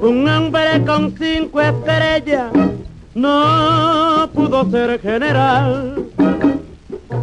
Un 0.00 0.26
hombre 0.26 0.82
con 0.86 1.14
cinco 1.18 1.60
estrellas 1.60 2.50
no 3.14 4.30
pudo 4.32 4.64
ser 4.70 4.98
general. 4.98 6.06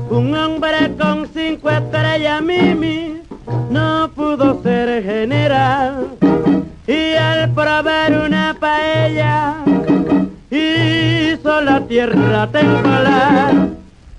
Un 0.10 0.36
hombre 0.36 0.94
con 1.00 1.28
cinco 1.34 1.70
estrellas, 1.70 2.42
Mimi, 2.42 3.22
no 3.70 4.10
pudo 4.14 4.62
ser 4.62 5.04
general. 5.04 6.08
Y 6.86 7.14
al 7.14 7.50
probar 7.52 8.12
una 8.26 8.56
paella, 8.60 9.56
hizo 10.50 11.62
la 11.62 11.82
tierra 11.88 12.48
temblar. 12.48 13.70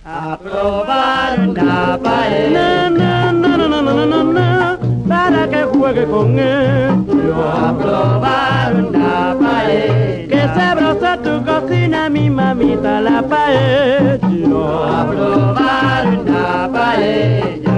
A 0.04 0.38
probar 0.38 1.48
una 1.48 1.98
paella. 2.02 2.90
No, 2.90 3.32
no, 3.32 4.24
no, 4.24 4.78
para 5.06 5.48
que 5.48 5.64
juegue 5.64 6.06
con 6.06 6.38
ellos. 6.38 7.04
A 7.36 7.76
probar 7.76 8.74
una 8.74 9.36
paella. 9.38 10.17
Que 10.28 10.42
sabrosa 10.54 11.16
tu 11.22 11.42
cocina, 11.44 12.10
mi 12.10 12.28
mamita, 12.28 13.00
la 13.00 13.22
paella. 13.22 14.14
A 14.14 15.06
probar 15.08 16.06
una 16.06 16.68
paella. 16.70 17.76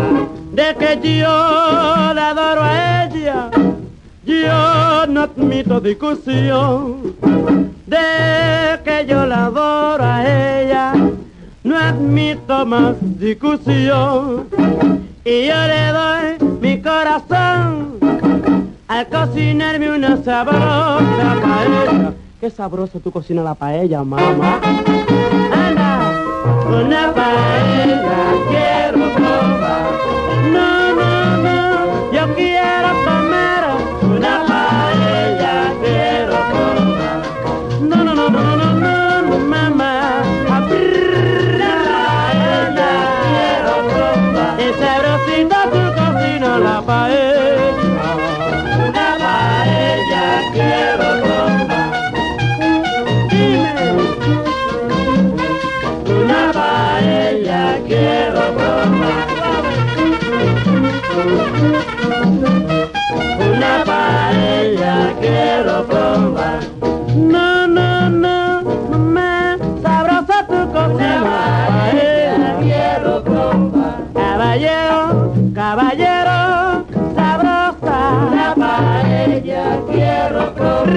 De 0.53 0.75
que 0.77 1.19
yo 1.21 1.29
la 2.13 2.31
adoro 2.31 2.63
a 2.63 3.05
ella, 3.05 3.51
yo 4.25 5.07
no 5.07 5.23
admito 5.23 5.81
discusión. 5.81 7.15
De 7.87 8.81
que 8.85 9.07
yo 9.07 9.27
la 9.27 9.47
adoro 9.47 10.05
a 10.05 10.27
ella, 10.27 10.93
no 11.63 11.79
admito 11.79 12.67
más 12.67 12.97
discusión. 13.01 14.49
Y 15.25 15.47
yo 15.47 15.55
le 15.73 15.93
doy 15.93 16.59
mi 16.61 16.83
corazón 16.83 17.99
al 18.89 19.07
cocinarme 19.09 19.93
una 19.93 20.17
sabrosa 20.17 21.37
paella. 21.43 22.13
Qué 22.41 22.49
sabroso 22.49 23.01
tú 23.01 23.13
cocinas 23.13 23.45
la 23.45 23.55
paella, 23.55 24.03
mamá. 24.03 24.61
Anda, 25.53 26.11
una 26.71 27.13
paella 27.13 28.00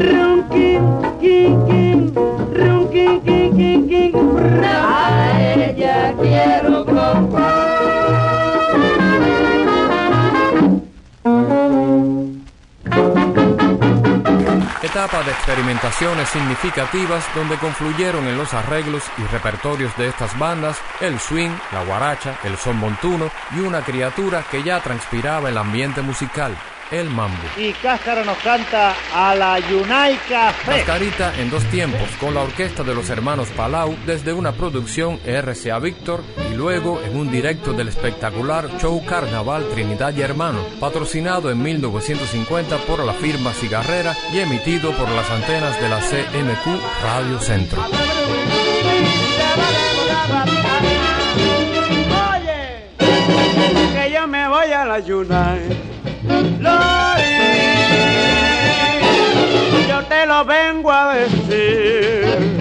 quiero 0.04 0.44
probar. 0.46 0.54
Runkin, 0.54 0.84
kin, 1.22 1.66
kin, 1.68 2.14
runkin, 2.54 3.22
kin, 3.22 3.58
kin, 3.58 3.88
kin. 3.88 4.62
La 4.62 4.78
paella 4.92 6.14
quiero. 6.20 6.74
Etapa 14.94 15.24
de 15.24 15.32
experimentaciones 15.32 16.30
significativas 16.30 17.26
donde 17.34 17.58
confluyeron 17.58 18.28
en 18.28 18.38
los 18.38 18.54
arreglos 18.54 19.04
y 19.18 19.24
repertorios 19.24 19.96
de 19.98 20.08
estas 20.08 20.38
bandas 20.38 20.78
el 21.02 21.20
swing, 21.20 21.50
la 21.72 21.84
guaracha, 21.84 22.38
el 22.44 22.58
son 22.58 22.78
montuno 22.78 23.32
y 23.56 23.60
una 23.60 23.82
criatura 23.82 24.44
que 24.50 24.64
ya 24.64 24.82
transpiraba 24.82 25.50
el 25.50 25.58
ambiente 25.58 26.02
musical, 26.02 26.56
el 26.92 27.10
mambo. 27.10 27.42
Y 27.58 27.74
Cáscara 27.74 28.24
nos 28.24 28.38
canta 28.38 28.96
a 29.14 29.36
la 29.36 29.60
Yunay 29.60 30.18
Café. 30.30 30.72
Mascarita 30.72 31.34
en 31.40 31.50
dos 31.50 31.64
tiempos 31.66 32.10
con 32.20 32.34
la 32.34 32.42
orquesta 32.42 32.84
de 32.84 32.94
los 32.94 33.10
hermanos 33.10 33.50
Palau 33.50 33.96
desde 34.06 34.34
una 34.34 34.52
producción 34.52 35.20
RCA 35.26 35.80
Víctor 35.80 36.24
y 36.52 36.56
luego 36.56 37.02
en 37.04 37.18
un 37.18 37.32
directo 37.32 37.74
del 37.74 37.88
espectacular 37.88 38.70
show 38.80 39.04
Carnaval 39.06 39.68
Trinidad 39.74 40.14
y 40.16 40.22
Hermano, 40.22 40.64
patrocinado 40.80 41.50
en 41.52 41.62
1950 41.62 42.78
por 42.80 43.04
la 43.04 43.14
firma 43.14 43.54
Cigarrera 43.54 44.16
y 44.32 44.40
emitido 44.40 44.92
por 44.92 45.10
las 45.10 45.30
antenas 45.30 45.80
de 45.82 45.90
la 45.90 46.00
CMQ 46.00 46.80
Radio 47.04 47.40
Centro. 47.40 47.84
Que 54.54 54.70
yo 54.70 54.74
me 54.74 54.74
voy 54.74 54.74
a 54.74 54.86
la 54.86 55.00
Yunay. 55.00 55.68
Lori, 56.60 57.38
yo 59.88 60.04
te 60.06 60.26
lo 60.26 60.46
vengo 60.46 60.92
a 60.92 61.14
decir. 61.16 62.58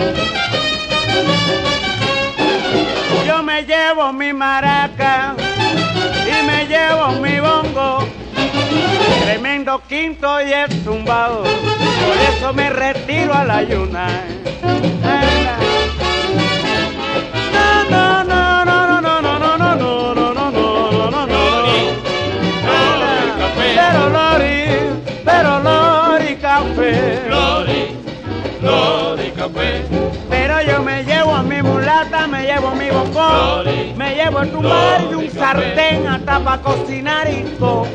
Yo 3.26 3.42
me 3.42 3.64
llevo 3.64 4.12
mi 4.12 4.32
maraca 4.32 5.34
y 6.26 6.46
me 6.46 6.66
llevo 6.66 7.12
mi 7.20 7.40
bongo. 7.40 8.08
Tremendo 9.24 9.82
quinto 9.88 10.40
y 10.40 10.52
es 10.52 10.84
tumbado, 10.84 11.42
por 11.42 12.16
eso 12.34 12.52
me 12.52 12.70
retiro 12.70 13.34
a 13.34 13.44
la 13.44 13.62
no, 13.62 13.96
me 33.96 34.14
llevo 34.14 34.40
el 34.40 34.50
tumbar 34.50 35.02
y 35.10 35.14
un 35.14 35.30
sartén 35.30 36.06
hasta 36.06 36.40
para 36.40 36.62
cocinar 36.62 37.28
y 37.30 37.42
todo. 37.58 37.86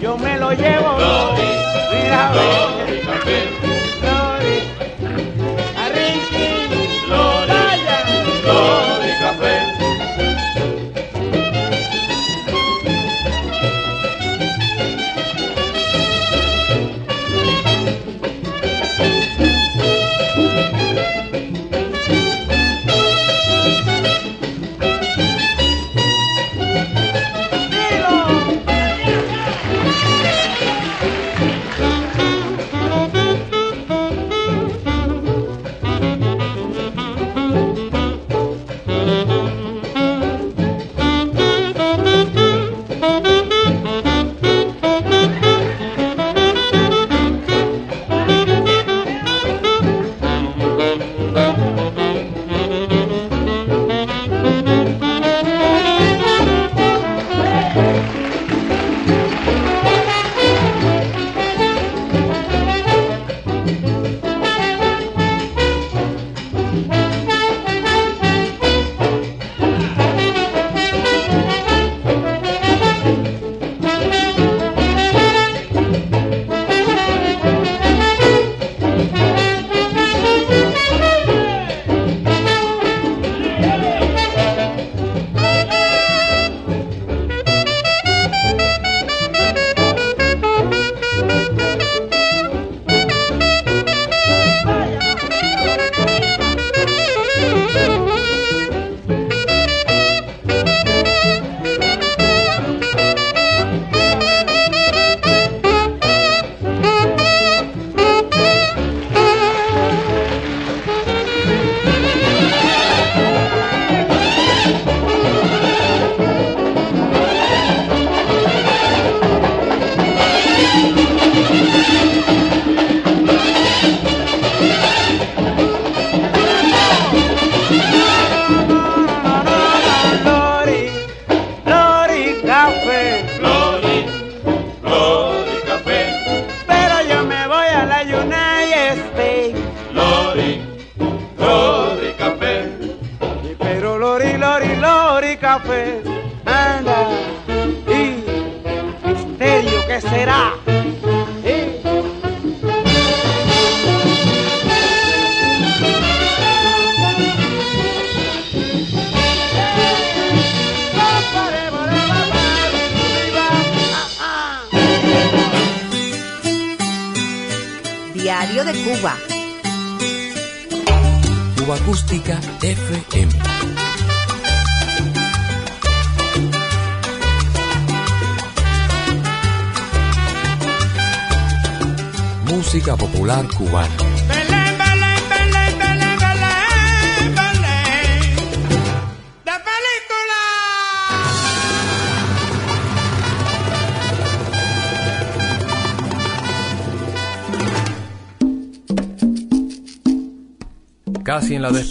Yo 0.00 0.16
me 0.18 0.38
lo 0.38 0.52
llevo. 0.52 0.98
Mira, 1.92 2.32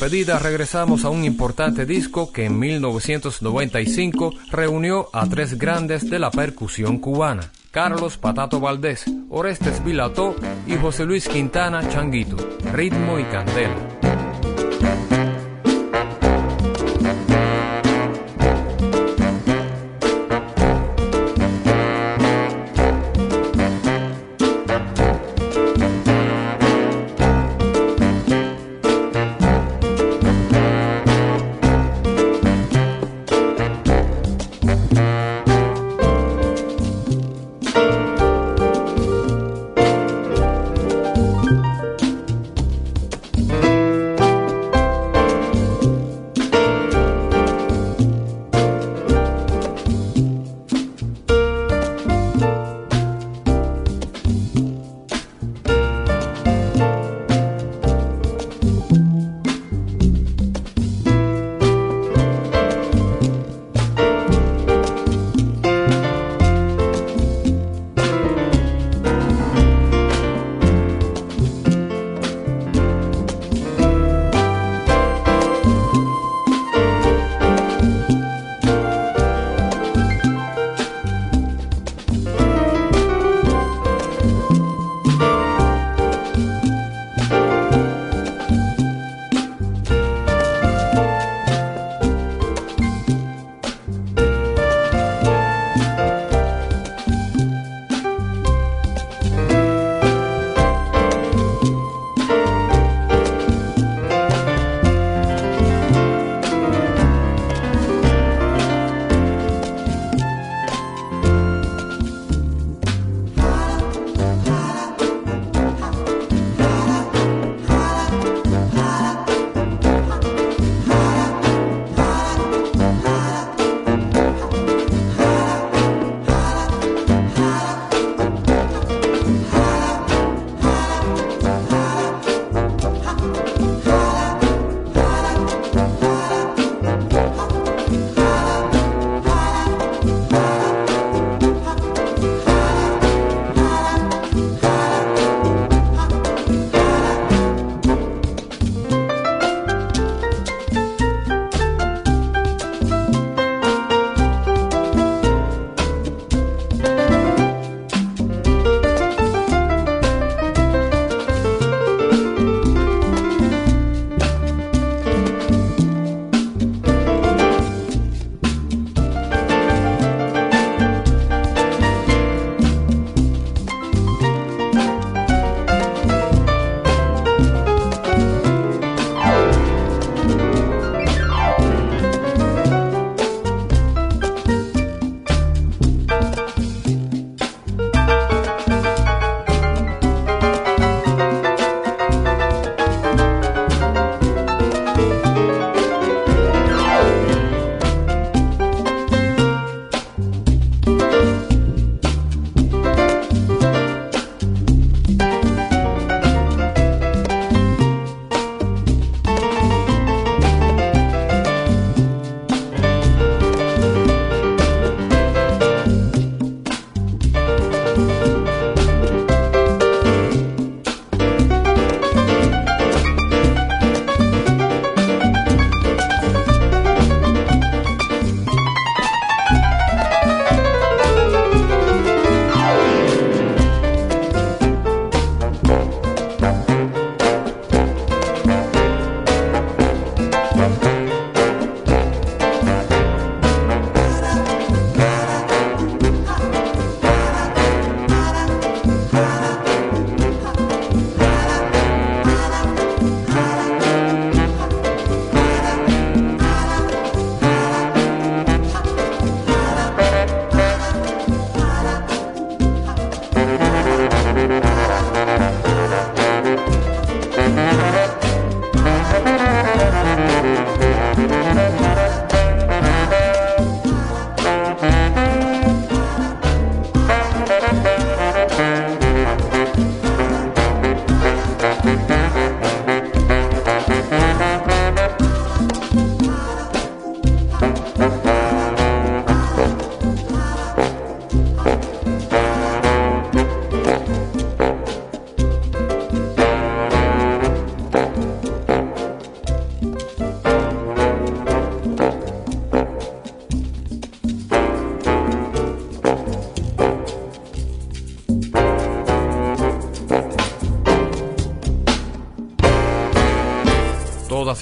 despedida 0.05 0.37
regresamos 0.37 1.03
a 1.03 1.09
un 1.09 1.25
importante 1.25 1.87
disco 1.87 2.31
que 2.31 2.45
en 2.45 2.59
1995 2.59 4.33
reunió 4.51 5.09
a 5.11 5.27
tres 5.27 5.57
grandes 5.57 6.07
de 6.07 6.19
la 6.19 6.29
percusión 6.29 6.99
cubana. 6.99 7.51
Carlos 7.71 8.19
Patato 8.19 8.59
Valdés, 8.59 9.05
Orestes 9.31 9.83
Vilató 9.83 10.35
y 10.67 10.75
José 10.75 11.05
Luis 11.05 11.27
Quintana 11.27 11.89
Changuito, 11.89 12.37
Ritmo 12.71 13.17
y 13.17 13.23
Candela. 13.23 13.94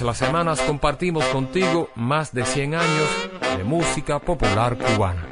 Las 0.04 0.18
semanas 0.18 0.60
compartimos 0.60 1.24
contigo 1.26 1.88
más 1.94 2.34
de 2.34 2.44
100 2.44 2.74
años 2.74 3.08
de 3.56 3.64
música 3.64 4.18
popular 4.18 4.76
cubana. 4.76 5.23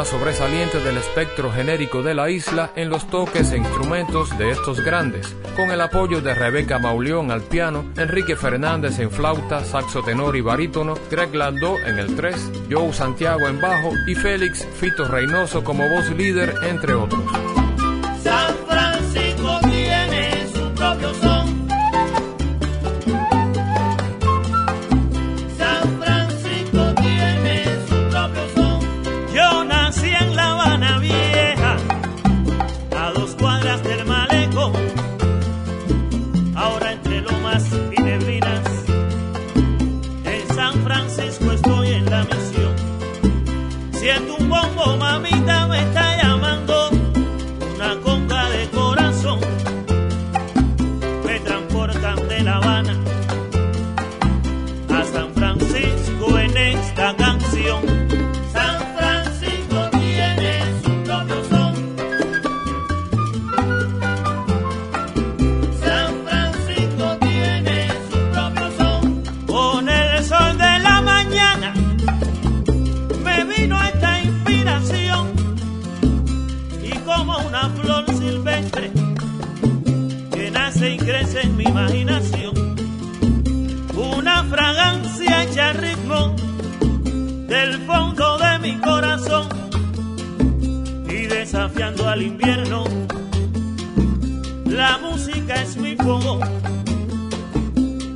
Más 0.00 0.08
sobresaliente 0.08 0.80
del 0.80 0.96
espectro 0.96 1.52
genérico 1.52 2.02
de 2.02 2.14
la 2.14 2.30
isla 2.30 2.72
en 2.74 2.88
los 2.88 3.06
toques 3.10 3.52
e 3.52 3.58
instrumentos 3.58 4.30
de 4.38 4.50
estos 4.50 4.80
grandes, 4.80 5.36
con 5.54 5.70
el 5.70 5.80
apoyo 5.82 6.22
de 6.22 6.34
Rebeca 6.34 6.78
Mauleón 6.78 7.30
al 7.30 7.42
piano, 7.42 7.84
Enrique 7.98 8.34
Fernández 8.34 8.98
en 8.98 9.10
flauta, 9.10 9.62
saxo 9.62 10.02
tenor 10.02 10.36
y 10.36 10.40
barítono, 10.40 10.94
Greg 11.10 11.34
Landau 11.34 11.76
en 11.84 11.98
el 11.98 12.16
3, 12.16 12.50
Joe 12.70 12.94
Santiago 12.94 13.46
en 13.46 13.60
bajo 13.60 13.90
y 14.06 14.14
Félix 14.14 14.66
Fito 14.80 15.06
Reynoso 15.06 15.62
como 15.62 15.86
voz 15.86 16.08
líder, 16.08 16.54
entre 16.62 16.94
otros. 16.94 17.39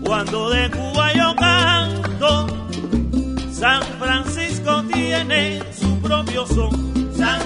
Cuando 0.05 0.50
de 0.50 0.70
Cuba 0.70 1.12
yo 1.14 1.34
canto, 1.36 2.46
San 3.50 3.82
Francisco 3.98 4.84
tiene 4.92 5.62
su 5.72 5.98
propio 6.00 6.46
son. 6.46 7.12
San 7.16 7.40